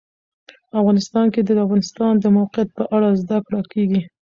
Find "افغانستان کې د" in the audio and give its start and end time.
0.79-1.49